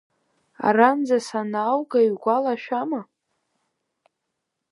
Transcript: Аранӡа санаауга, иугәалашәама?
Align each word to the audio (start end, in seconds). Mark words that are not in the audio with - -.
Аранӡа 0.67 1.17
санаауга, 1.27 1.99
иугәалашәама? 2.03 3.01